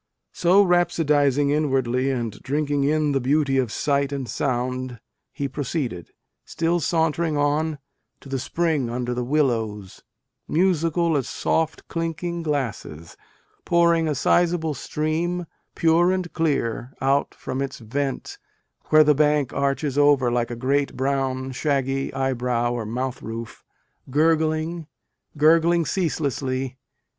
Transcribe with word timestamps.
"So 0.43 0.63
rhapsodizing 0.65 1.51
inwardly 1.51 2.09
and 2.09 2.41
drinking 2.41 2.85
in 2.85 3.11
the 3.11 3.19
beauty 3.21 3.59
of 3.59 3.71
sight 3.71 4.11
and 4.11 4.27
sound, 4.27 4.99
he 5.31 5.47
proceeded," 5.47 6.09
still 6.43 6.79
sauntering 6.79 7.37
on, 7.37 7.77
to 8.21 8.27
the 8.27 8.39
spring 8.39 8.89
under 8.89 9.13
the 9.13 9.23
willows 9.23 10.01
musical 10.47 11.15
as 11.15 11.29
soft 11.29 11.87
clinking 11.87 12.41
glasses 12.41 13.15
pouring 13.63 14.07
a 14.07 14.15
sizeable 14.15 14.73
stream, 14.73 15.45
pure 15.75 16.11
and 16.11 16.33
clear, 16.33 16.93
out 16.99 17.35
from 17.35 17.61
its 17.61 17.77
vent 17.77 18.39
where 18.85 19.03
the 19.03 19.13
bank 19.13 19.53
arches 19.53 19.99
over 19.99 20.31
like 20.31 20.49
a 20.49 20.55
great 20.55 20.97
brown 20.97 21.51
shaggy 21.51 22.11
eyebrow 22.15 22.71
or 22.73 22.87
mouth 22.87 23.21
roof 23.21 23.63
gurgling, 24.09 24.87
gurgling 25.37 25.85
ceaselessly; 25.85 26.57
A 26.57 26.57
DAY 26.57 26.63
WITH 26.63 26.71
WALT 26.73 26.77
WHITMAN. 26.77 26.77